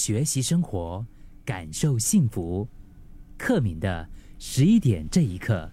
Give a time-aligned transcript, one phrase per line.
[0.00, 1.04] 学习生活，
[1.44, 2.66] 感受幸福。
[3.36, 5.70] 克敏的十一点这一刻，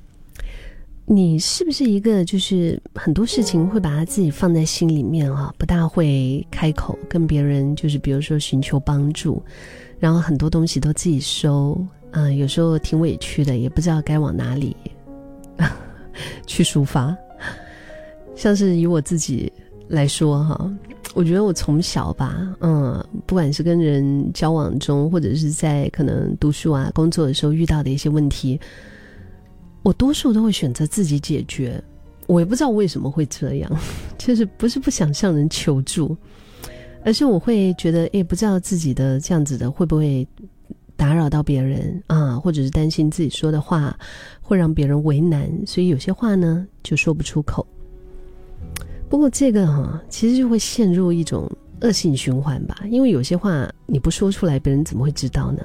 [1.06, 9.42] 你是不是一个就是很多事情会把他自己放在心里面啊，不大会开口跟别人，就是比如说寻求帮助，
[9.98, 11.82] 然后很多东西都自己收，
[12.12, 14.76] 嗯，有时候挺委屈的，也不知道该往哪里
[16.46, 17.16] 去抒发。
[18.36, 19.50] 像是以我自己
[19.88, 20.70] 来说哈，
[21.18, 28.60] 我觉得我从小吧，嗯，不管是跟人交往中，或者是在可能读书啊、工作的时候遇到的一些问题，
[29.82, 31.84] 我多数都会选择自己解决。
[32.28, 33.80] 我也不知道为什么会这样，
[34.16, 36.16] 就是不是不想向人求助，
[37.04, 40.28] 而是我会觉得，哎，不知道自己的这样子的会不会
[40.96, 43.98] 打扰到别人啊，或者是担心自己说的话
[44.40, 47.66] 会让别人为难，所以有些话呢就说不出口。
[49.10, 51.50] 不过这个哈，其实就会陷入一种
[51.82, 55.62] 恶性循环吧，因为有些话你不说出来，别人怎么会知道呢？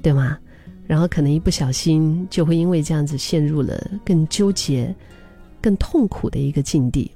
[0.00, 0.38] 对吗？
[0.86, 4.94] 然后可能一不小心就会因为这样子陷入了更纠结、
[5.60, 7.10] 更痛苦的一个境地。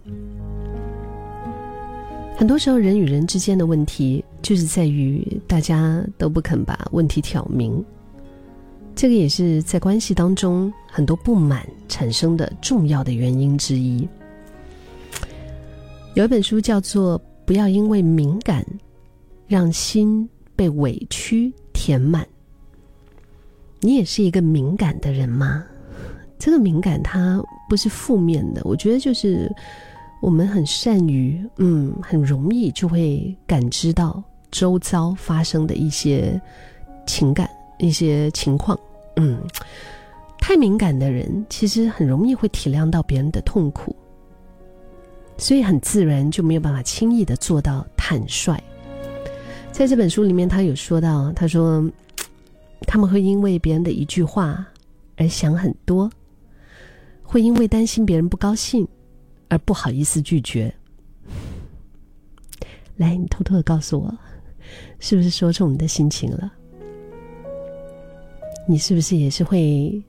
[2.36, 7.82] 很多时候，人与人之间的问题就是在于大家都不肯把问题挑明，
[8.94, 14.06] 这个也是在关系当中很多不满产生的重要的原因之一。
[16.14, 18.62] 有一本书叫做《不要因为敏感，
[19.46, 22.22] 让心被委屈填满》。
[23.80, 25.64] 你也是一个敏感的人吗？
[26.38, 29.50] 这个敏感它不是负面的，我觉得就是
[30.20, 36.38] 我们很善于，嗯，很容易就会感知到周遭发生的一些
[37.06, 38.78] 情感、一些情况。
[39.16, 39.42] 嗯，
[40.38, 43.96] 太敏感的人其实很容易会体谅到别人的痛苦。
[45.42, 48.56] 所以很自然就没有办法轻易的做到坦率。
[49.72, 51.84] 在这本书里面，他有说到，他说
[52.86, 54.64] 他们会因为别人的一句话
[55.16, 56.08] 而想很多，
[57.24, 58.86] 会因为担心别人不高兴
[59.48, 60.72] 而不好意思拒绝。
[62.96, 64.16] 来，你偷偷的告诉我，
[65.00, 66.52] 是不是说出你的心情了？
[68.68, 70.00] 你是不是也是会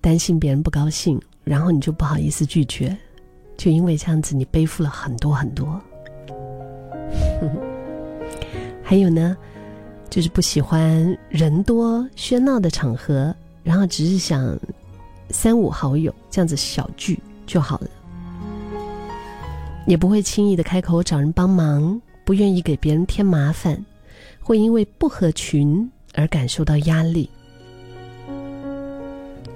[0.00, 2.98] 担心别人不高兴，然后你就不好意思拒绝？
[3.62, 5.80] 就因为这样子，你背负了很多很多。
[8.82, 9.36] 还有呢，
[10.10, 14.58] 就是不喜欢人多喧闹的场合，然后只是想
[15.30, 17.86] 三五好友这样子小聚就好了，
[19.86, 23.80] 也不会轻易的开口找人帮忙，不愿意给别人添麻烦，
[24.40, 27.30] 会因为不合群而感受到压力，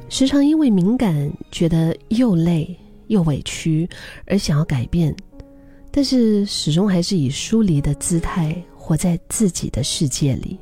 [0.09, 2.78] 时常因为敏感觉得又累。
[3.09, 3.89] 又委屈，
[4.27, 5.15] 而想要改变，
[5.91, 10.59] 但是始终还是以疏离的姿态活在自己的世界里。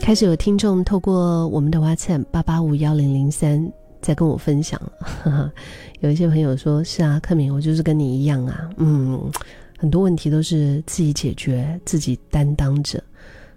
[0.00, 4.80] 开始有听众透过我们的 WhatsApp 八八五幺零零三在跟我分享，
[6.00, 9.30] 有一些朋友说：“是啊，克敏，我就是跟你一样啊，嗯，
[9.76, 13.02] 很多问题都是自己解决、自己担当着，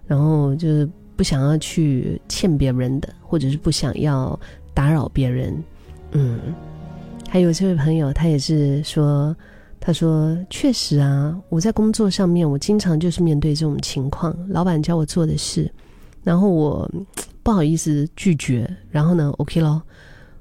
[0.06, 4.38] 然后就是不想要去欠别人的，或者是不想要。”
[4.82, 5.64] 打扰别人，
[6.14, 6.40] 嗯，
[7.30, 9.36] 还有这位朋友，他也是说，
[9.80, 15.72] 他说确实啊，我在工作上面，我经常就是面对这种情况，老板叫我做的事，
[16.24, 16.92] 然后我
[17.44, 19.84] 不好意思拒绝，然后呢，OK 咯，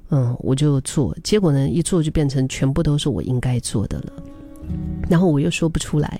[0.09, 4.13] 嗯，我就做，结果呢，一做就变成全部都是我应该做的了，
[5.07, 6.19] 然后我又说不出来，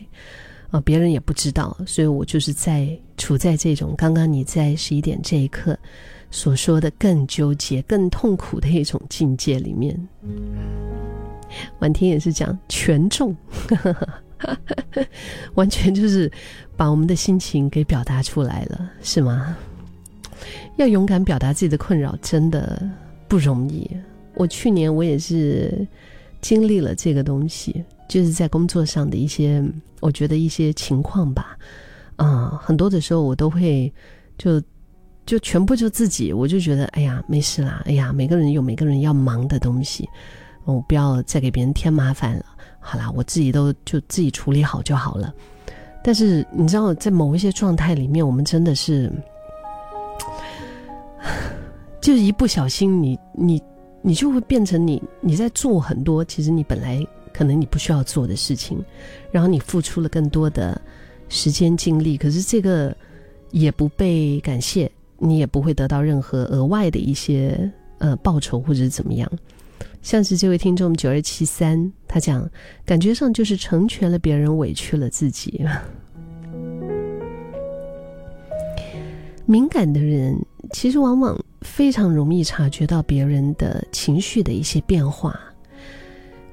[0.69, 2.87] 啊，别人也不知道，所以我就是在
[3.17, 5.75] 处在这种刚刚你在十一点这一刻。
[6.31, 10.07] 所说的更纠结、更痛苦的一种境界里面，
[11.79, 13.35] 婉婷也是讲权重，
[15.55, 16.31] 完全就是
[16.77, 19.57] 把我们的心情给表达出来了，是吗？
[20.77, 22.81] 要勇敢表达自己的困扰，真的
[23.27, 23.85] 不容易。
[24.33, 25.85] 我去年我也是
[26.39, 29.61] 经历了这个东西，就是在工作上的一些，
[29.99, 31.57] 我觉得一些情况吧，
[32.15, 33.93] 啊，很多的时候我都会
[34.37, 34.61] 就。
[35.25, 40.09] 就全部就自己，我就觉得，哎呀，没事啦，哎呀，每个人有每个人要忙的东西，
[40.65, 42.45] 我不要再给别人添麻烦了。
[42.79, 45.33] 好啦，我自己都就自己处理好就好了。
[46.03, 49.11] 但是你知道，在某一些状态里面，我们真的是，
[52.01, 53.61] 就是一不小心，你你
[54.01, 58.83] 你就会变成你你在做很多，其实你本来可能你不需要做的事情，
[59.31, 60.81] 然后你付出了更多的
[61.29, 62.97] 时间精力，可是这个
[63.51, 64.91] 也不被感谢。
[65.21, 69.31] 你也不会得到任何额外的一些呃报酬或者怎么样。
[70.01, 72.49] 像是这位听众九二七三，他讲
[72.83, 75.63] 感觉上就是成全了别人，委屈了自己。
[79.45, 80.35] 敏感的人
[80.71, 85.39] 其实往往非常容易察觉到别人的情绪的一些变化。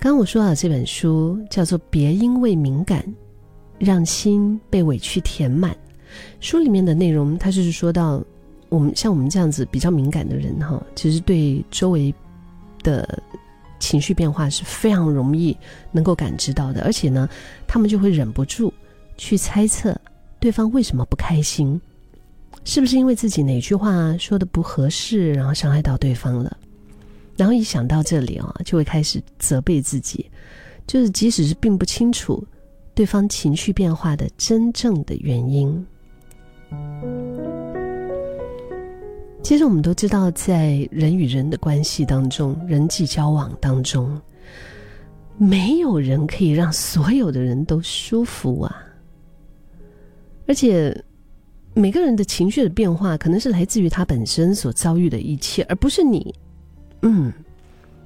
[0.00, 3.04] 刚我说到这本书叫做《别因为敏感
[3.78, 5.72] 让心被委屈填满》，
[6.40, 8.22] 书里面的内容，它就是说到
[8.68, 12.14] 我们像我们这样子比较敏感的人哈，其实对周围
[12.82, 13.22] 的
[13.78, 15.56] 情绪变化是非常容易
[15.92, 17.28] 能够感知到的，而且呢，
[17.66, 18.72] 他们就会忍不住
[19.16, 19.98] 去猜测
[20.38, 21.80] 对方为什么不开心，
[22.64, 26.56] 是不是因为自己哪句话说的不合适，然后伤害到对方了。
[27.36, 30.28] 然后一想到这里啊，就会开始责备自己，
[30.86, 32.44] 就是即使是并不清楚
[32.94, 35.86] 对方情绪变化的真正的原因。
[39.48, 44.20] 其实我们都知道，在人与人的关系当中，人际交往当中，
[45.38, 48.76] 没有人可以让所有的人都舒服啊。
[50.46, 50.94] 而且，
[51.72, 56.34] 每个人的情绪的变化，可能是来自于他本身所遭遇的一切，而不是你。
[57.00, 57.32] 嗯，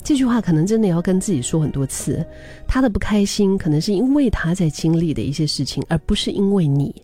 [0.04, 2.24] 这句话可能真的要跟自己说很多次。
[2.68, 6.94] 他的不开心，可能是因为他在经历的一些事情，而不是因为你。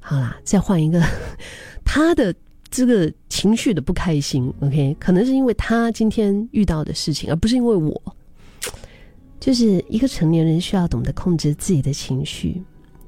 [0.00, 1.02] 好啦，再换一个，
[1.84, 2.34] 他的
[2.74, 8.02] 这个情绪的不开心，OK，可能是因为他今天遇到的事情，而不是因为我。
[9.38, 12.60] 就是一个成年人需要懂得控制自己的情绪，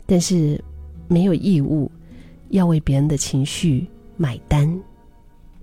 [0.07, 0.63] 但是
[1.09, 1.91] 没有义务
[2.51, 3.85] 要为别人的情绪
[4.17, 4.81] 买单。